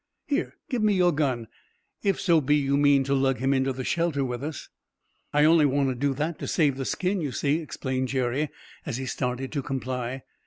Here, 0.25 0.55
give 0.67 0.81
me 0.81 0.95
your 0.95 1.11
gun, 1.11 1.47
if 2.01 2.19
so 2.19 2.41
be 2.41 2.55
you 2.55 2.75
mean 2.75 3.03
to 3.03 3.13
lug 3.13 3.37
him 3.37 3.53
into 3.53 3.71
the 3.71 3.83
shelter 3.83 4.25
with 4.25 4.43
us." 4.43 4.67
"I 5.31 5.45
only 5.45 5.67
want 5.67 5.89
to 5.89 5.93
do 5.95 6.15
that 6.15 6.39
to 6.39 6.47
save 6.47 6.77
the 6.77 6.85
skin, 6.85 7.21
you 7.21 7.31
see," 7.31 7.59
explained 7.59 8.07
Jerry, 8.07 8.49
as 8.83 8.97
he 8.97 9.05
started 9.05 9.51
to 9.51 9.61
comply. 9.61 10.23